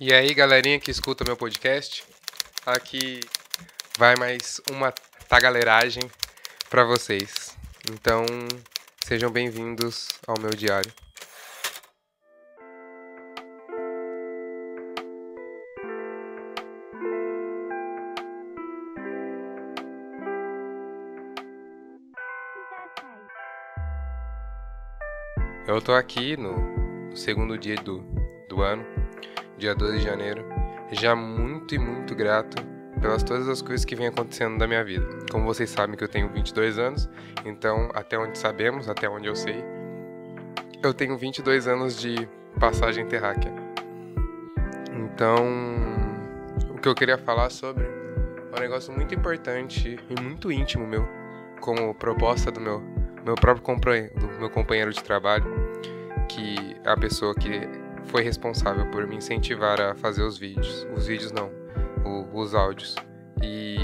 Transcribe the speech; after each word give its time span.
E 0.00 0.14
aí, 0.14 0.32
galerinha 0.32 0.78
que 0.78 0.92
escuta 0.92 1.24
meu 1.26 1.36
podcast, 1.36 2.04
aqui 2.64 3.18
vai 3.98 4.14
mais 4.14 4.60
uma 4.70 4.94
tagaleragem 5.28 6.04
para 6.70 6.84
vocês. 6.84 7.56
Então, 7.90 8.24
sejam 9.04 9.28
bem-vindos 9.28 10.06
ao 10.24 10.38
meu 10.38 10.50
diário. 10.50 10.92
Eu 25.66 25.82
tô 25.82 25.92
aqui 25.92 26.36
no 26.36 27.16
segundo 27.16 27.58
dia 27.58 27.74
do, 27.74 27.98
do 28.48 28.62
ano, 28.62 28.97
dia 29.58 29.74
12 29.74 29.98
de 29.98 30.04
janeiro, 30.04 30.44
já 30.92 31.14
muito 31.14 31.74
e 31.74 31.78
muito 31.78 32.14
grato 32.14 32.62
pelas 33.00 33.22
todas 33.22 33.48
as 33.48 33.60
coisas 33.60 33.84
que 33.84 33.94
vem 33.94 34.06
acontecendo 34.06 34.56
na 34.58 34.66
minha 34.66 34.84
vida. 34.84 35.06
Como 35.30 35.44
vocês 35.44 35.70
sabem 35.70 35.96
que 35.96 36.04
eu 36.04 36.08
tenho 36.08 36.28
22 36.28 36.78
anos, 36.78 37.08
então 37.44 37.90
até 37.94 38.18
onde 38.18 38.38
sabemos, 38.38 38.88
até 38.88 39.08
onde 39.08 39.28
eu 39.28 39.36
sei, 39.36 39.64
eu 40.82 40.94
tenho 40.94 41.16
22 41.16 41.68
anos 41.68 42.00
de 42.00 42.28
passagem 42.58 43.06
terráquea. 43.06 43.52
Então, 44.92 45.44
o 46.70 46.78
que 46.78 46.88
eu 46.88 46.94
queria 46.94 47.18
falar 47.18 47.50
sobre 47.50 47.84
é 47.84 48.56
um 48.56 48.60
negócio 48.60 48.92
muito 48.92 49.14
importante 49.14 49.98
e 50.08 50.20
muito 50.20 50.50
íntimo 50.50 50.86
meu, 50.86 51.06
como 51.60 51.94
proposta 51.94 52.50
do 52.50 52.60
meu 52.60 52.82
meu 53.28 53.34
próprio 53.34 53.62
companheiro, 53.62 54.14
do 54.18 54.26
meu 54.38 54.48
companheiro 54.48 54.90
de 54.90 55.02
trabalho, 55.02 55.44
que 56.28 56.76
é 56.82 56.90
a 56.90 56.96
pessoa 56.96 57.34
que 57.34 57.68
foi 58.08 58.22
responsável 58.22 58.86
por 58.90 59.06
me 59.06 59.16
incentivar 59.16 59.80
a 59.80 59.94
fazer 59.94 60.22
os 60.22 60.38
vídeos, 60.38 60.86
os 60.94 61.06
vídeos 61.06 61.32
não, 61.32 61.50
o, 62.04 62.38
os 62.38 62.54
áudios. 62.54 62.96
E 63.42 63.76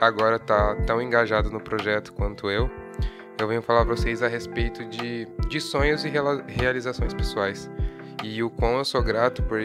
agora 0.00 0.38
tá 0.38 0.76
tão 0.86 1.00
engajado 1.00 1.50
no 1.50 1.60
projeto 1.60 2.12
quanto 2.12 2.50
eu. 2.50 2.70
Eu 3.38 3.48
venho 3.48 3.62
falar 3.62 3.84
para 3.86 3.96
vocês 3.96 4.22
a 4.22 4.28
respeito 4.28 4.84
de, 4.84 5.26
de 5.48 5.60
sonhos 5.60 6.04
e 6.04 6.12
realizações 6.46 7.14
pessoais. 7.14 7.70
E 8.22 8.42
o 8.42 8.50
quão 8.50 8.76
eu 8.76 8.84
sou 8.84 9.02
grato 9.02 9.42
por 9.44 9.58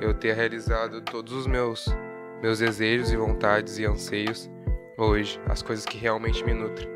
eu 0.00 0.12
ter 0.12 0.34
realizado 0.34 1.00
todos 1.00 1.32
os 1.32 1.46
meus 1.46 1.86
meus 2.42 2.60
desejos 2.60 3.10
e 3.10 3.16
vontades 3.16 3.78
e 3.78 3.84
anseios 3.84 4.48
hoje, 4.96 5.40
as 5.48 5.62
coisas 5.62 5.84
que 5.84 5.96
realmente 5.96 6.44
me 6.44 6.54
nutrem. 6.54 6.88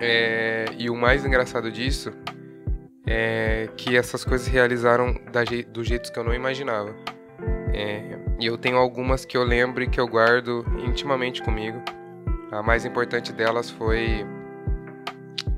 É, 0.00 0.66
e 0.78 0.88
o 0.88 0.94
mais 0.94 1.24
engraçado 1.24 1.70
disso 1.70 2.12
é 3.10 3.68
que 3.74 3.96
essas 3.96 4.22
coisas 4.22 4.46
realizaram 4.46 5.14
da, 5.32 5.42
do 5.68 5.82
jeito 5.82 6.12
que 6.12 6.18
eu 6.18 6.24
não 6.24 6.34
imaginava. 6.34 6.94
É, 7.72 8.18
e 8.38 8.46
eu 8.46 8.58
tenho 8.58 8.76
algumas 8.76 9.24
que 9.24 9.36
eu 9.36 9.42
lembro 9.44 9.82
e 9.82 9.88
que 9.88 9.98
eu 9.98 10.06
guardo 10.06 10.64
intimamente 10.86 11.42
comigo. 11.42 11.80
A 12.52 12.62
mais 12.62 12.84
importante 12.84 13.32
delas 13.32 13.70
foi 13.70 14.26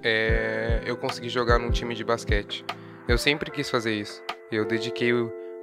é, 0.03 0.81
eu 0.87 0.97
conseguir 0.97 1.29
jogar 1.29 1.59
num 1.59 1.71
time 1.71 1.95
de 1.95 2.05
basquete. 2.05 2.65
Eu 3.09 3.19
sempre 3.19 3.51
quis 3.51 3.69
fazer 3.69 3.95
isso. 3.95 4.23
Eu 4.53 4.65
dediquei 4.65 5.13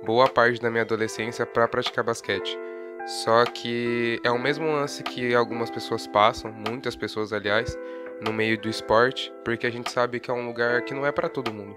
boa 0.06 0.28
parte 0.28 0.62
da 0.62 0.70
minha 0.70 0.84
adolescência 0.84 1.46
para 1.46 1.68
praticar 1.70 2.04
basquete. 2.04 2.58
Só 3.06 3.46
que 3.46 4.20
é 4.26 4.30
o 4.30 4.38
mesmo 4.38 4.66
lance 4.66 5.02
que 5.04 5.34
algumas 5.34 5.70
pessoas 5.70 6.06
passam, 6.06 6.52
muitas 6.52 6.98
pessoas, 6.98 7.32
aliás, 7.32 7.78
no 8.22 8.34
meio 8.34 8.58
do 8.58 8.70
esporte, 8.70 9.34
porque 9.44 9.68
a 9.68 9.72
gente 9.72 9.92
sabe 9.92 10.20
que 10.20 10.30
é 10.30 10.34
um 10.34 10.46
lugar 10.46 10.82
que 10.82 10.94
não 10.94 11.06
é 11.06 11.12
para 11.12 11.30
todo 11.30 11.54
mundo. 11.54 11.76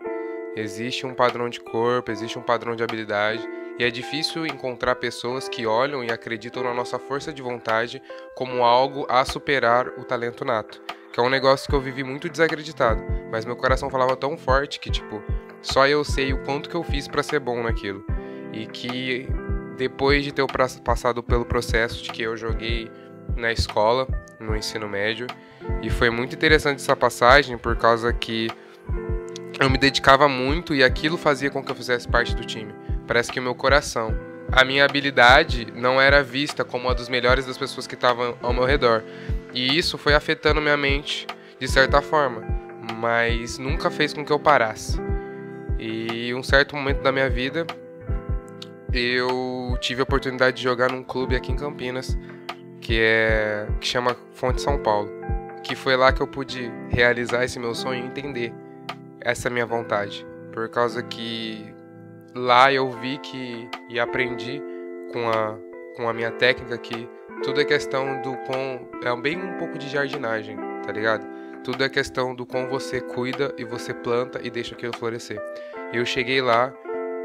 Existe 0.57 1.07
um 1.07 1.15
padrão 1.15 1.49
de 1.49 1.61
corpo, 1.61 2.11
existe 2.11 2.39
um 2.39 2.43
padrão 2.43 2.75
de 2.75 2.83
habilidade, 2.83 3.49
e 3.79 3.85
é 3.85 3.91
difícil 3.91 4.45
encontrar 4.45 4.97
pessoas 4.97 5.49
que 5.49 5.65
olham 5.65 6.05
e 6.05 6.11
acreditam 6.11 6.63
na 6.63 6.75
nossa 6.75 6.99
força 6.99 7.33
de 7.33 7.41
vontade 7.41 8.03
como 8.35 8.65
algo 8.65 9.07
a 9.09 9.25
superar 9.25 9.89
o 9.99 10.05
talento 10.05 10.45
nato. 10.45 10.83
Que 11.13 11.19
é 11.19 11.23
um 11.23 11.31
negócio 11.31 11.69
que 11.69 11.75
eu 11.75 11.81
vivi 11.81 12.05
muito 12.05 12.29
desacreditado, 12.29 13.03
mas 13.31 13.45
meu 13.45 13.57
coração 13.57 13.89
falava 13.89 14.17
tão 14.17 14.37
forte 14.37 14.79
que, 14.79 14.91
tipo, 14.91 15.23
só 15.63 15.87
eu 15.87 16.05
sei 16.05 16.33
o 16.33 16.43
quanto 16.45 16.69
que 16.69 16.77
eu 16.77 16.83
fiz 16.83 17.09
para 17.09 17.23
ser 17.23 17.41
bom 17.41 17.63
naquilo. 17.63 18.05
E 18.53 18.67
que 18.67 19.29
depois 19.77 20.25
de 20.25 20.33
ter 20.33 20.45
passado 20.85 21.23
pelo 21.23 21.47
processo 21.47 22.03
de 22.03 22.13
que 22.13 22.23
eu 22.23 22.37
joguei 22.37 22.91
na 23.41 23.51
escola, 23.53 24.07
no 24.39 24.55
ensino 24.55 24.89
médio, 24.89 25.27
e 25.83 25.91
foi 25.91 26.11
muito 26.11 26.35
interessante 26.35 26.77
essa 26.77 26.95
passagem 26.95 27.59
por 27.59 27.77
causa 27.77 28.13
que 28.13 28.49
eu 29.59 29.69
me 29.69 29.77
dedicava 29.77 30.29
muito 30.29 30.75
e 30.75 30.83
aquilo 30.83 31.19
fazia 31.19 31.51
com 31.51 31.63
que 31.63 31.71
eu 31.71 31.77
fizesse 31.77 32.09
parte 32.09 32.35
do 32.35 32.45
time. 32.45 32.73
Parece 33.07 33.31
que 33.31 33.41
o 33.41 33.43
meu 33.43 33.55
coração, 33.55 34.17
a 34.53 34.65
minha 34.65 34.85
habilidade 34.85 35.67
não 35.75 36.01
era 36.01 36.23
vista 36.23 36.65
como 36.65 36.89
a 36.89 36.95
dos 36.95 37.09
melhores 37.09 37.45
das 37.45 37.59
pessoas 37.59 37.87
que 37.87 37.95
estavam 37.95 38.37
ao 38.41 38.53
meu 38.53 38.65
redor. 38.65 39.03
E 39.53 39.77
isso 39.77 39.99
foi 39.99 40.15
afetando 40.15 40.61
minha 40.61 40.77
mente 40.77 41.27
de 41.59 41.69
certa 41.69 42.01
forma, 42.01 42.43
mas 42.97 43.59
nunca 43.59 43.91
fez 43.91 44.15
com 44.15 44.25
que 44.25 44.33
eu 44.33 44.39
parasse. 44.39 44.99
E 45.79 46.33
um 46.35 46.43
certo 46.43 46.75
momento 46.75 47.03
da 47.03 47.13
minha 47.13 47.29
vida, 47.29 47.67
eu 48.93 49.77
tive 49.81 50.01
a 50.01 50.05
oportunidade 50.05 50.57
de 50.57 50.63
jogar 50.63 50.91
num 50.91 51.03
clube 51.03 51.37
aqui 51.37 51.53
em 51.53 51.57
Campinas, 51.57 52.17
que 52.91 53.01
é 53.01 53.69
que 53.81 53.87
chama 53.87 54.17
Fonte 54.35 54.61
São 54.61 54.77
Paulo 54.77 55.09
que 55.63 55.77
foi 55.77 55.97
lá 55.97 56.13
que 56.13 56.21
eu 56.21 56.27
pude 56.27 56.73
realizar 56.89 57.45
esse 57.45 57.57
meu 57.57 57.73
sonho 57.73 58.03
e 58.03 58.07
entender 58.09 58.53
essa 59.21 59.49
minha 59.49 59.65
vontade. 59.65 60.27
Por 60.53 60.69
causa 60.69 61.01
que 61.01 61.73
lá 62.35 62.73
eu 62.73 62.91
vi 62.91 63.19
que 63.19 63.69
e 63.89 64.01
aprendi 64.01 64.61
com 65.13 65.31
a, 65.31 65.57
com 65.97 66.09
a 66.09 66.13
minha 66.13 66.33
técnica 66.33 66.77
que 66.79 67.09
tudo 67.45 67.61
é 67.61 67.65
questão 67.65 68.21
do 68.23 68.37
com 68.39 68.89
é 69.05 69.17
bem 69.21 69.41
um 69.41 69.57
pouco 69.57 69.79
de 69.79 69.89
jardinagem, 69.89 70.57
tá 70.85 70.91
ligado? 70.91 71.25
Tudo 71.63 71.85
é 71.85 71.89
questão 71.89 72.35
do 72.35 72.45
com 72.45 72.67
você 72.67 73.01
cuida 73.01 73.55
e 73.57 73.63
você 73.63 73.95
planta 73.95 74.41
e 74.43 74.51
deixa 74.51 74.75
aquilo 74.75 74.97
florescer. 74.97 75.41
Eu 75.93 76.05
cheguei 76.05 76.43
lá 76.43 76.73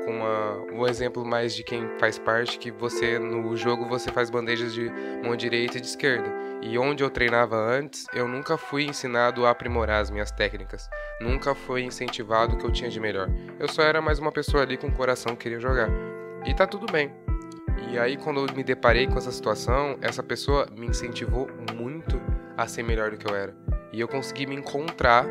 uma, 0.08 0.58
um 0.72 0.88
exemplo 0.88 1.26
mais 1.26 1.56
de 1.56 1.64
quem 1.64 1.88
faz 2.00 2.18
parte, 2.18 2.58
que 2.58 2.72
você 2.72 3.18
no 3.20 3.56
jogo 3.56 3.86
você 3.86 4.12
faz 4.12 4.30
bandejas 4.30 4.74
de 4.74 4.92
mão 5.24 5.36
direita 5.36 5.78
e 5.78 5.82
de 5.82 5.88
esquerda. 5.88 6.32
E 6.62 6.78
onde 6.78 7.04
eu 7.04 7.10
treinava 7.10 7.56
antes, 7.56 8.06
eu 8.14 8.28
nunca 8.28 8.58
fui 8.58 8.86
ensinado 8.86 9.46
a 9.46 9.52
aprimorar 9.52 10.02
as 10.02 10.10
minhas 10.10 10.32
técnicas. 10.32 10.90
Nunca 11.22 11.54
foi 11.54 11.84
incentivado 11.84 12.56
o 12.56 12.58
que 12.58 12.66
eu 12.66 12.72
tinha 12.72 12.90
de 12.90 13.00
melhor. 13.00 13.30
Eu 13.60 13.68
só 13.68 13.84
era 13.84 14.02
mais 14.02 14.20
uma 14.20 14.32
pessoa 14.32 14.64
ali 14.64 14.78
com 14.78 14.88
o 14.88 14.92
coração 14.92 15.36
que 15.36 15.44
queria 15.44 15.60
jogar. 15.60 15.90
E 16.46 16.54
tá 16.54 16.66
tudo 16.66 16.92
bem. 16.92 17.12
E 17.92 18.00
aí 18.00 18.18
quando 18.18 18.46
eu 18.46 18.56
me 18.56 18.64
deparei 18.64 19.08
com 19.08 19.18
essa 19.18 19.32
situação, 19.32 19.98
essa 20.02 20.24
pessoa 20.24 20.68
me 20.76 20.88
incentivou 20.88 21.48
muito 21.74 22.20
a 22.58 22.68
ser 22.68 22.84
melhor 22.84 23.12
do 23.12 23.18
que 23.18 23.30
eu 23.30 23.36
era. 23.36 23.56
E 23.92 24.00
eu 24.00 24.08
consegui 24.08 24.46
me 24.46 24.56
encontrar 24.56 25.26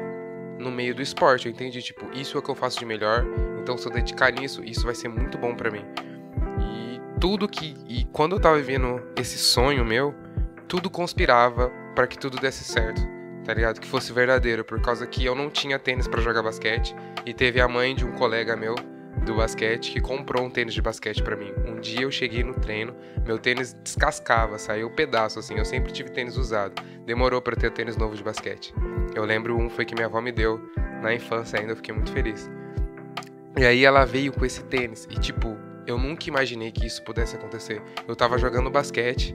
no 0.58 0.70
meio 0.70 0.94
do 0.94 1.02
esporte. 1.02 1.46
Eu 1.46 1.52
entendi, 1.52 1.82
tipo, 1.82 2.06
isso 2.14 2.36
é 2.36 2.40
o 2.40 2.42
que 2.42 2.50
eu 2.50 2.54
faço 2.54 2.78
de 2.78 2.84
melhor, 2.84 3.24
então 3.64 3.78
se 3.78 3.88
eu 3.88 3.92
dedicar 3.92 4.30
nisso, 4.30 4.62
isso 4.62 4.84
vai 4.84 4.94
ser 4.94 5.08
muito 5.08 5.38
bom 5.38 5.54
para 5.54 5.70
mim. 5.70 5.84
E 6.60 7.00
tudo 7.18 7.48
que. 7.48 7.74
E 7.88 8.04
quando 8.12 8.36
eu 8.36 8.40
tava 8.40 8.56
vivendo 8.58 9.02
esse 9.16 9.38
sonho 9.38 9.82
meu, 9.84 10.14
tudo 10.68 10.90
conspirava 10.90 11.72
para 11.94 12.06
que 12.06 12.18
tudo 12.18 12.38
desse 12.38 12.62
certo. 12.62 13.00
Tá 13.42 13.54
ligado? 13.54 13.80
Que 13.80 13.86
fosse 13.86 14.12
verdadeiro, 14.12 14.64
por 14.64 14.80
causa 14.80 15.06
que 15.06 15.24
eu 15.24 15.34
não 15.34 15.50
tinha 15.50 15.78
tênis 15.78 16.06
para 16.06 16.20
jogar 16.20 16.42
basquete 16.42 16.94
e 17.26 17.32
teve 17.32 17.60
a 17.60 17.66
mãe 17.68 17.94
de 17.94 18.04
um 18.04 18.12
colega 18.12 18.54
meu 18.54 18.74
do 19.24 19.36
basquete 19.36 19.92
que 19.92 20.00
comprou 20.00 20.44
um 20.44 20.50
tênis 20.50 20.74
de 20.74 20.82
basquete 20.82 21.22
para 21.22 21.36
mim. 21.36 21.52
Um 21.66 21.80
dia 21.80 22.02
eu 22.02 22.10
cheguei 22.10 22.42
no 22.42 22.54
treino, 22.54 22.94
meu 23.24 23.38
tênis 23.38 23.74
descascava, 23.82 24.58
saiu 24.58 24.88
um 24.88 24.94
pedaço 24.94 25.38
assim. 25.38 25.56
Eu 25.56 25.64
sempre 25.64 25.90
tive 25.90 26.10
tênis 26.10 26.36
usado. 26.36 26.82
Demorou 27.06 27.40
para 27.40 27.56
ter 27.56 27.70
tênis 27.70 27.96
novo 27.96 28.14
de 28.14 28.22
basquete. 28.22 28.74
Eu 29.14 29.24
lembro 29.24 29.56
um 29.56 29.70
foi 29.70 29.86
que 29.86 29.94
minha 29.94 30.06
avó 30.06 30.20
me 30.20 30.32
deu 30.32 30.60
na 31.02 31.14
infância 31.14 31.58
ainda, 31.58 31.72
eu 31.72 31.76
fiquei 31.76 31.94
muito 31.94 32.12
feliz. 32.12 32.50
E 33.56 33.64
aí 33.64 33.84
ela 33.84 34.04
veio 34.04 34.32
com 34.32 34.44
esse 34.44 34.64
tênis 34.64 35.06
e 35.10 35.18
tipo, 35.18 35.56
eu 35.86 35.96
nunca 35.96 36.28
imaginei 36.28 36.72
que 36.72 36.86
isso 36.86 37.02
pudesse 37.04 37.36
acontecer. 37.36 37.80
Eu 38.06 38.16
tava 38.16 38.36
jogando 38.36 38.70
basquete 38.70 39.34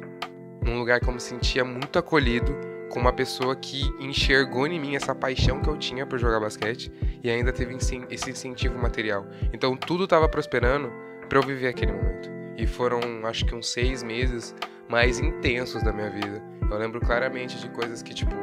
num 0.62 0.77
lugar 0.77 1.00
que 1.00 1.07
eu 1.07 1.13
me 1.13 1.21
sentia 1.21 1.63
muito 1.63 1.98
acolhido 1.98 2.54
com 2.89 3.00
uma 3.00 3.13
pessoa 3.13 3.56
que 3.56 3.81
enxergou 4.00 4.68
em 4.68 4.80
mim 4.80 4.95
essa 4.95 5.16
paixão 5.16 5.62
que 5.62 5.69
eu 5.69 5.77
tinha 5.77 6.06
por 6.06 6.19
jogar 6.19 6.39
basquete 6.39 6.92
e 7.24 7.30
ainda 7.30 7.54
teve 7.54 7.75
esse 8.10 8.30
incentivo 8.30 8.77
material. 8.77 9.25
Então 9.54 9.77
tudo 9.77 10.04
estava 10.04 10.27
prosperando 10.27 10.92
para 11.30 11.38
eu 11.38 11.44
viver 11.44 11.68
aquele 11.68 11.94
momento. 11.94 12.30
E 12.57 12.68
foram, 12.68 13.00
acho 13.25 13.45
que 13.45 13.56
uns 13.56 13.69
seis 13.71 14.04
meses 14.04 14.54
mais 14.89 15.19
intensos 15.19 15.81
da 15.83 15.94
minha 15.94 16.10
vida. 16.10 16.44
Eu 16.69 16.77
lembro 16.77 17.00
claramente 17.00 17.57
de 17.57 17.69
coisas 17.69 18.01
que, 18.01 18.13
tipo, 18.13 18.36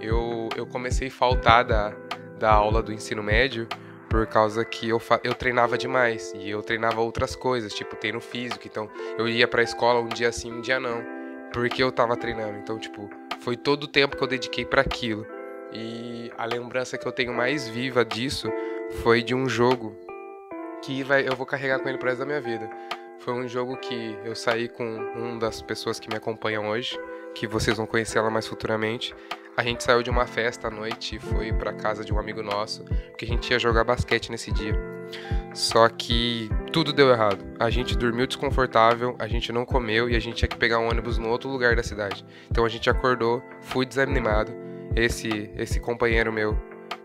eu, 0.00 0.48
eu 0.56 0.66
comecei 0.66 1.08
a 1.08 1.10
faltar 1.10 1.64
da, 1.64 1.92
da 2.38 2.50
aula 2.50 2.82
do 2.82 2.92
ensino 2.92 3.22
médio 3.22 3.68
por 4.08 4.26
causa 4.26 4.64
que 4.64 4.88
eu, 4.88 5.00
eu 5.22 5.34
treinava 5.34 5.76
demais 5.76 6.32
e 6.34 6.50
eu 6.50 6.62
treinava 6.62 7.00
outras 7.00 7.36
coisas, 7.36 7.72
tipo 7.74 7.96
treino 7.96 8.20
físico. 8.20 8.66
Então 8.66 8.90
eu 9.18 9.28
ia 9.28 9.46
pra 9.46 9.62
escola 9.62 10.00
um 10.00 10.08
dia 10.08 10.32
sim, 10.32 10.52
um 10.52 10.60
dia 10.60 10.80
não, 10.80 11.04
porque 11.52 11.82
eu 11.82 11.92
tava 11.92 12.16
treinando. 12.16 12.58
Então, 12.58 12.78
tipo, 12.78 13.10
foi 13.40 13.56
todo 13.56 13.84
o 13.84 13.88
tempo 13.88 14.16
que 14.16 14.22
eu 14.22 14.28
dediquei 14.28 14.64
para 14.64 14.82
aquilo. 14.82 15.26
E 15.72 16.32
a 16.36 16.46
lembrança 16.46 16.96
que 16.96 17.06
eu 17.06 17.12
tenho 17.12 17.32
mais 17.32 17.68
viva 17.68 18.04
disso 18.04 18.50
foi 19.02 19.22
de 19.22 19.34
um 19.34 19.48
jogo 19.48 19.94
que 20.82 21.02
vai, 21.02 21.28
eu 21.28 21.36
vou 21.36 21.44
carregar 21.44 21.78
com 21.78 21.88
ele 21.88 21.98
pro 21.98 22.08
resto 22.08 22.20
da 22.20 22.26
minha 22.26 22.40
vida. 22.40 22.68
Foi 23.18 23.34
um 23.34 23.46
jogo 23.48 23.76
que 23.76 24.16
eu 24.24 24.34
saí 24.34 24.68
com 24.68 24.84
uma 25.14 25.38
das 25.38 25.60
pessoas 25.60 25.98
que 25.98 26.08
me 26.08 26.16
acompanham 26.16 26.68
hoje, 26.68 26.98
que 27.34 27.46
vocês 27.46 27.76
vão 27.76 27.86
conhecer 27.86 28.18
ela 28.18 28.30
mais 28.30 28.46
futuramente. 28.46 29.14
A 29.58 29.62
gente 29.64 29.82
saiu 29.82 30.04
de 30.04 30.08
uma 30.08 30.24
festa 30.24 30.68
à 30.68 30.70
noite 30.70 31.16
e 31.16 31.18
foi 31.18 31.52
para 31.52 31.72
casa 31.72 32.04
de 32.04 32.14
um 32.14 32.18
amigo 32.20 32.44
nosso, 32.44 32.84
porque 32.84 33.24
a 33.24 33.28
gente 33.28 33.50
ia 33.50 33.58
jogar 33.58 33.82
basquete 33.82 34.30
nesse 34.30 34.52
dia. 34.52 34.72
Só 35.52 35.88
que 35.88 36.48
tudo 36.72 36.92
deu 36.92 37.10
errado. 37.10 37.44
A 37.58 37.68
gente 37.68 37.98
dormiu 37.98 38.24
desconfortável, 38.24 39.16
a 39.18 39.26
gente 39.26 39.50
não 39.50 39.66
comeu 39.66 40.08
e 40.08 40.14
a 40.14 40.20
gente 40.20 40.36
tinha 40.36 40.48
que 40.48 40.56
pegar 40.56 40.78
um 40.78 40.88
ônibus 40.88 41.18
no 41.18 41.28
outro 41.28 41.50
lugar 41.50 41.74
da 41.74 41.82
cidade. 41.82 42.24
Então 42.48 42.64
a 42.64 42.68
gente 42.68 42.88
acordou, 42.88 43.42
fui 43.60 43.84
desanimado. 43.84 44.52
Esse 44.94 45.50
esse 45.56 45.80
companheiro 45.80 46.32
meu, 46.32 46.56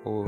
o 0.05 0.25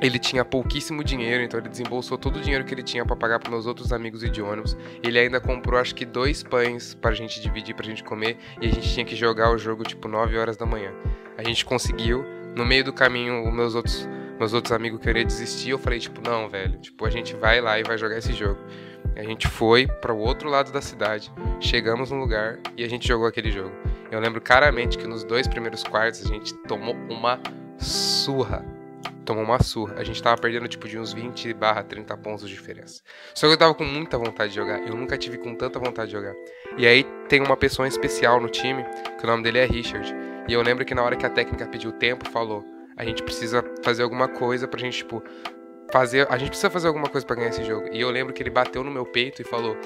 ele 0.00 0.18
tinha 0.18 0.44
pouquíssimo 0.44 1.02
dinheiro, 1.02 1.42
então 1.42 1.58
ele 1.58 1.68
desembolsou 1.68 2.18
todo 2.18 2.36
o 2.36 2.40
dinheiro 2.40 2.64
que 2.64 2.74
ele 2.74 2.82
tinha 2.82 3.04
para 3.04 3.16
pagar 3.16 3.38
para 3.38 3.50
meus 3.50 3.66
outros 3.66 3.92
amigos 3.92 4.22
e 4.22 4.28
de 4.30 4.42
ônibus. 4.42 4.76
Ele 5.02 5.18
ainda 5.18 5.40
comprou 5.40 5.78
acho 5.78 5.94
que 5.94 6.04
dois 6.04 6.42
pães 6.42 6.94
pra 6.94 7.12
gente 7.12 7.40
dividir, 7.40 7.74
pra 7.74 7.84
gente 7.84 8.02
comer, 8.02 8.36
e 8.60 8.66
a 8.66 8.70
gente 8.70 8.92
tinha 8.92 9.04
que 9.04 9.16
jogar 9.16 9.50
o 9.50 9.58
jogo 9.58 9.84
tipo 9.84 10.08
9 10.08 10.36
horas 10.36 10.56
da 10.56 10.66
manhã. 10.66 10.92
A 11.36 11.42
gente 11.42 11.64
conseguiu. 11.64 12.24
No 12.54 12.66
meio 12.66 12.84
do 12.84 12.92
caminho, 12.92 13.48
os 13.48 13.54
meus 13.54 13.74
outros 13.74 14.06
meus 14.38 14.52
outros 14.52 14.72
amigos 14.72 15.00
queriam 15.00 15.24
desistir, 15.24 15.70
eu 15.70 15.78
falei 15.78 16.00
tipo, 16.00 16.20
não, 16.20 16.48
velho, 16.48 16.76
tipo, 16.78 17.06
a 17.06 17.10
gente 17.10 17.36
vai 17.36 17.60
lá 17.60 17.78
e 17.78 17.84
vai 17.84 17.96
jogar 17.96 18.18
esse 18.18 18.32
jogo. 18.32 18.58
A 19.14 19.22
gente 19.22 19.46
foi 19.46 19.86
para 19.86 20.12
o 20.12 20.18
outro 20.18 20.50
lado 20.50 20.72
da 20.72 20.80
cidade, 20.80 21.32
chegamos 21.60 22.10
no 22.10 22.18
lugar 22.18 22.58
e 22.76 22.82
a 22.82 22.88
gente 22.88 23.06
jogou 23.06 23.26
aquele 23.26 23.52
jogo. 23.52 23.72
Eu 24.10 24.18
lembro 24.18 24.40
claramente 24.40 24.98
que 24.98 25.06
nos 25.06 25.22
dois 25.22 25.46
primeiros 25.46 25.84
quartos 25.84 26.24
a 26.24 26.28
gente 26.28 26.54
tomou 26.66 26.94
uma 27.08 27.40
surra 27.78 28.64
tomou 29.24 29.44
uma 29.44 29.62
surra. 29.62 29.94
A 29.98 30.04
gente 30.04 30.22
tava 30.22 30.40
perdendo 30.40 30.68
tipo 30.68 30.88
de 30.88 30.98
uns 30.98 31.12
20 31.12 31.52
barra 31.54 31.82
30 31.82 32.16
pontos 32.16 32.48
de 32.48 32.54
diferença. 32.54 33.02
Só 33.34 33.46
que 33.46 33.54
eu 33.54 33.58
tava 33.58 33.74
com 33.74 33.84
muita 33.84 34.18
vontade 34.18 34.50
de 34.50 34.56
jogar. 34.56 34.86
Eu 34.86 34.94
nunca 34.94 35.16
tive 35.16 35.38
com 35.38 35.54
tanta 35.54 35.78
vontade 35.78 36.10
de 36.10 36.16
jogar. 36.16 36.34
E 36.76 36.86
aí 36.86 37.04
tem 37.28 37.40
uma 37.40 37.56
pessoa 37.56 37.86
especial 37.86 38.40
no 38.40 38.48
time, 38.48 38.84
que 39.18 39.24
o 39.24 39.26
nome 39.26 39.42
dele 39.42 39.58
é 39.58 39.64
Richard. 39.64 40.14
E 40.48 40.52
eu 40.52 40.62
lembro 40.62 40.84
que 40.84 40.94
na 40.94 41.02
hora 41.02 41.16
que 41.16 41.26
a 41.26 41.30
técnica 41.30 41.66
pediu 41.66 41.92
tempo, 41.92 42.28
falou: 42.30 42.64
a 42.96 43.04
gente 43.04 43.22
precisa 43.22 43.64
fazer 43.82 44.02
alguma 44.02 44.28
coisa 44.28 44.66
pra 44.66 44.80
gente, 44.80 44.98
tipo, 44.98 45.22
fazer. 45.92 46.26
A 46.30 46.38
gente 46.38 46.48
precisa 46.48 46.70
fazer 46.70 46.88
alguma 46.88 47.08
coisa 47.08 47.26
para 47.26 47.36
ganhar 47.36 47.50
esse 47.50 47.64
jogo. 47.64 47.88
E 47.92 48.00
eu 48.00 48.10
lembro 48.10 48.32
que 48.32 48.42
ele 48.42 48.50
bateu 48.50 48.82
no 48.82 48.90
meu 48.90 49.06
peito 49.06 49.40
e 49.42 49.44
falou, 49.44 49.76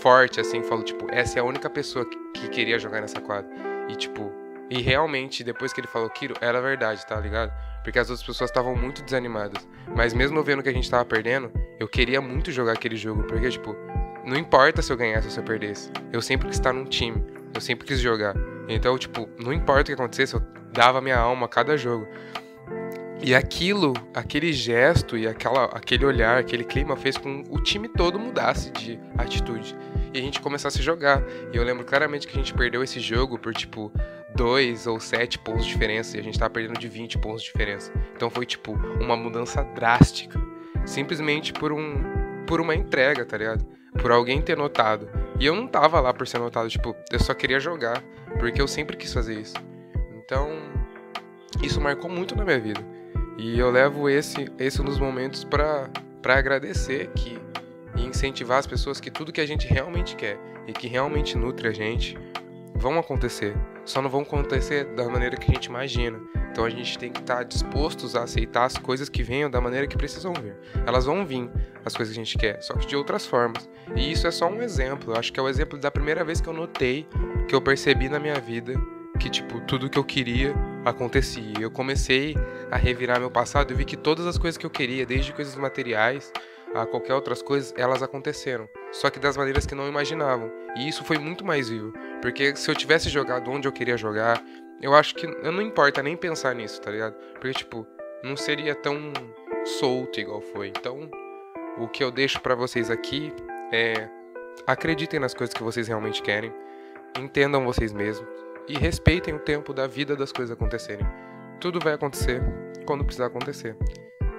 forte 0.00 0.40
assim, 0.40 0.62
falou, 0.62 0.84
tipo, 0.84 1.06
essa 1.10 1.38
é 1.38 1.40
a 1.40 1.44
única 1.44 1.70
pessoa 1.70 2.04
que, 2.04 2.18
que 2.32 2.48
queria 2.48 2.78
jogar 2.78 3.00
nessa 3.00 3.20
quadra. 3.20 3.50
E 3.88 3.96
tipo, 3.96 4.32
e 4.70 4.80
realmente, 4.80 5.44
depois 5.44 5.72
que 5.72 5.80
ele 5.80 5.86
falou 5.86 6.08
Kiro, 6.08 6.34
era 6.40 6.60
verdade, 6.60 7.06
tá 7.06 7.16
ligado? 7.20 7.52
Porque 7.82 7.98
as 7.98 8.08
outras 8.08 8.26
pessoas 8.26 8.50
estavam 8.50 8.74
muito 8.74 9.02
desanimadas. 9.02 9.66
Mas 9.94 10.14
mesmo 10.14 10.42
vendo 10.42 10.62
que 10.62 10.68
a 10.68 10.72
gente 10.72 10.90
tava 10.90 11.04
perdendo, 11.04 11.50
eu 11.78 11.88
queria 11.88 12.20
muito 12.20 12.50
jogar 12.50 12.72
aquele 12.72 12.96
jogo, 12.96 13.24
porque, 13.24 13.48
tipo, 13.50 13.76
não 14.24 14.36
importa 14.36 14.82
se 14.82 14.92
eu 14.92 14.96
ganhasse 14.96 15.26
ou 15.26 15.32
se 15.32 15.40
eu 15.40 15.44
perdesse. 15.44 15.90
Eu 16.12 16.22
sempre 16.22 16.48
quis 16.48 16.56
estar 16.56 16.72
num 16.72 16.84
time, 16.84 17.24
eu 17.54 17.60
sempre 17.60 17.86
quis 17.86 17.98
jogar. 17.98 18.34
Então, 18.68 18.96
tipo, 18.96 19.28
não 19.42 19.52
importa 19.52 19.82
o 19.82 19.84
que 19.86 19.92
acontecesse, 19.92 20.34
eu 20.34 20.42
dava 20.72 21.00
minha 21.00 21.18
alma 21.18 21.46
a 21.46 21.48
cada 21.48 21.76
jogo. 21.76 22.06
E 23.24 23.36
aquilo, 23.36 23.92
aquele 24.12 24.52
gesto 24.52 25.16
e 25.16 25.28
aquela, 25.28 25.66
aquele 25.66 26.04
olhar, 26.04 26.38
aquele 26.38 26.64
clima 26.64 26.96
fez 26.96 27.16
com 27.16 27.44
que 27.44 27.50
o 27.52 27.60
time 27.62 27.88
todo 27.88 28.18
mudasse 28.18 28.70
de 28.72 28.98
atitude. 29.16 29.76
E 30.12 30.18
a 30.18 30.20
gente 30.20 30.40
começasse 30.40 30.80
a 30.80 30.82
jogar. 30.82 31.22
E 31.52 31.56
eu 31.56 31.62
lembro 31.62 31.84
claramente 31.84 32.26
que 32.26 32.34
a 32.34 32.36
gente 32.36 32.52
perdeu 32.52 32.82
esse 32.82 32.98
jogo 32.98 33.38
por, 33.38 33.54
tipo, 33.54 33.92
2 34.34 34.86
ou 34.86 35.00
7 35.00 35.38
pontos 35.38 35.64
de 35.64 35.72
diferença 35.72 36.16
e 36.16 36.20
a 36.20 36.22
gente 36.22 36.38
tava 36.38 36.50
perdendo 36.50 36.78
de 36.78 36.88
20 36.88 37.18
pontos 37.18 37.42
de 37.42 37.48
diferença. 37.48 37.92
Então 38.14 38.30
foi 38.30 38.46
tipo 38.46 38.72
uma 38.72 39.16
mudança 39.16 39.62
drástica, 39.62 40.40
simplesmente 40.84 41.52
por 41.52 41.72
um 41.72 42.22
por 42.46 42.60
uma 42.60 42.74
entrega, 42.74 43.24
tá 43.24 43.36
ligado? 43.36 43.64
Por 44.00 44.10
alguém 44.10 44.42
ter 44.42 44.56
notado. 44.56 45.08
E 45.38 45.46
eu 45.46 45.54
não 45.54 45.66
tava 45.66 46.00
lá 46.00 46.12
por 46.12 46.26
ser 46.26 46.38
notado, 46.38 46.68
tipo, 46.68 46.94
eu 47.10 47.18
só 47.18 47.32
queria 47.34 47.58
jogar, 47.58 48.02
porque 48.38 48.60
eu 48.60 48.68
sempre 48.68 48.96
quis 48.96 49.12
fazer 49.12 49.40
isso. 49.40 49.54
Então, 50.16 50.50
isso 51.62 51.80
marcou 51.80 52.10
muito 52.10 52.36
na 52.36 52.44
minha 52.44 52.60
vida. 52.60 52.80
E 53.38 53.58
eu 53.58 53.70
levo 53.70 54.08
esse 54.08 54.50
esse 54.58 54.80
um 54.80 54.84
dos 54.84 54.98
momentos 54.98 55.44
para 55.44 55.88
para 56.20 56.38
agradecer 56.38 57.10
que 57.14 57.38
e 57.96 58.04
incentivar 58.04 58.58
as 58.58 58.66
pessoas 58.66 59.00
que 59.00 59.10
tudo 59.10 59.32
que 59.32 59.40
a 59.40 59.46
gente 59.46 59.66
realmente 59.66 60.16
quer 60.16 60.38
e 60.66 60.72
que 60.72 60.86
realmente 60.86 61.36
nutre 61.36 61.68
a 61.68 61.72
gente 61.72 62.16
vão 62.74 62.98
acontecer 62.98 63.54
só 63.84 64.00
não 64.00 64.10
vão 64.10 64.22
acontecer 64.22 64.84
da 64.94 65.08
maneira 65.08 65.36
que 65.36 65.50
a 65.50 65.54
gente 65.54 65.66
imagina. 65.66 66.20
Então 66.50 66.64
a 66.64 66.70
gente 66.70 66.98
tem 66.98 67.10
que 67.10 67.20
estar 67.20 67.42
dispostos 67.44 68.14
a 68.14 68.24
aceitar 68.24 68.64
as 68.64 68.76
coisas 68.76 69.08
que 69.08 69.22
venham 69.22 69.50
da 69.50 69.60
maneira 69.60 69.86
que 69.86 69.96
precisam 69.96 70.32
vir. 70.34 70.54
Elas 70.86 71.06
vão 71.06 71.24
vir, 71.24 71.50
as 71.84 71.96
coisas 71.96 72.14
que 72.14 72.20
a 72.20 72.24
gente 72.24 72.38
quer, 72.38 72.62
só 72.62 72.74
que 72.74 72.86
de 72.86 72.94
outras 72.94 73.26
formas. 73.26 73.68
E 73.96 74.12
isso 74.12 74.26
é 74.26 74.30
só 74.30 74.48
um 74.48 74.62
exemplo. 74.62 75.12
Eu 75.12 75.18
acho 75.18 75.32
que 75.32 75.40
é 75.40 75.42
o 75.42 75.48
exemplo 75.48 75.78
da 75.78 75.90
primeira 75.90 76.22
vez 76.24 76.40
que 76.40 76.48
eu 76.48 76.52
notei, 76.52 77.06
que 77.48 77.54
eu 77.54 77.60
percebi 77.60 78.08
na 78.08 78.18
minha 78.18 78.38
vida 78.38 78.74
que 79.18 79.30
tipo 79.30 79.60
tudo 79.60 79.88
que 79.88 79.98
eu 79.98 80.04
queria 80.04 80.52
acontecia. 80.84 81.54
Eu 81.60 81.70
comecei 81.70 82.36
a 82.70 82.76
revirar 82.76 83.20
meu 83.20 83.30
passado 83.30 83.72
e 83.72 83.74
vi 83.74 83.84
que 83.84 83.96
todas 83.96 84.26
as 84.26 84.36
coisas 84.36 84.58
que 84.58 84.66
eu 84.66 84.70
queria, 84.70 85.06
desde 85.06 85.32
coisas 85.32 85.54
materiais 85.54 86.32
a 86.74 86.86
qualquer 86.86 87.14
outras 87.14 87.42
coisas, 87.42 87.72
elas 87.76 88.02
aconteceram. 88.02 88.68
Só 88.90 89.10
que 89.10 89.20
das 89.20 89.36
maneiras 89.36 89.66
que 89.66 89.74
não 89.74 89.88
imaginavam. 89.88 90.50
E 90.76 90.88
isso 90.88 91.04
foi 91.04 91.18
muito 91.18 91.44
mais 91.44 91.68
vivo. 91.68 91.92
Porque 92.22 92.54
se 92.54 92.70
eu 92.70 92.74
tivesse 92.74 93.10
jogado 93.10 93.50
onde 93.50 93.66
eu 93.66 93.72
queria 93.72 93.96
jogar, 93.96 94.40
eu 94.80 94.94
acho 94.94 95.14
que 95.16 95.26
eu 95.26 95.52
não 95.52 95.60
importa 95.60 96.02
nem 96.02 96.16
pensar 96.16 96.54
nisso, 96.54 96.80
tá 96.80 96.90
ligado? 96.90 97.14
Porque, 97.34 97.52
tipo, 97.52 97.84
não 98.22 98.36
seria 98.36 98.74
tão 98.74 99.12
solto 99.64 100.20
igual 100.20 100.40
foi. 100.40 100.68
Então, 100.68 101.10
o 101.76 101.88
que 101.88 102.02
eu 102.02 102.10
deixo 102.10 102.40
para 102.40 102.54
vocês 102.54 102.90
aqui 102.90 103.32
é 103.72 104.08
acreditem 104.66 105.18
nas 105.18 105.34
coisas 105.34 105.52
que 105.52 105.62
vocês 105.62 105.88
realmente 105.88 106.22
querem, 106.22 106.52
entendam 107.18 107.64
vocês 107.64 107.92
mesmos 107.92 108.28
e 108.68 108.78
respeitem 108.78 109.34
o 109.34 109.38
tempo 109.40 109.74
da 109.74 109.86
vida 109.86 110.14
das 110.14 110.30
coisas 110.30 110.52
acontecerem. 110.52 111.06
Tudo 111.60 111.80
vai 111.80 111.94
acontecer 111.94 112.40
quando 112.86 113.04
precisar 113.04 113.26
acontecer. 113.26 113.76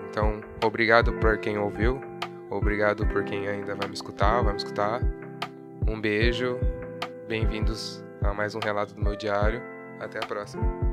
Então, 0.09 0.41
obrigado 0.63 1.11
por 1.13 1.37
quem 1.37 1.57
ouviu. 1.57 1.99
Obrigado 2.49 3.05
por 3.07 3.23
quem 3.23 3.47
ainda 3.47 3.75
vai 3.75 3.87
me 3.87 3.93
escutar, 3.93 4.41
vai 4.41 4.53
me 4.53 4.59
escutar. 4.59 5.01
Um 5.87 5.99
beijo. 5.99 6.59
Bem-vindos 7.27 8.03
a 8.21 8.33
mais 8.33 8.53
um 8.53 8.59
relato 8.59 8.93
do 8.93 9.01
meu 9.01 9.15
diário. 9.15 9.61
Até 9.99 10.19
a 10.19 10.27
próxima. 10.27 10.92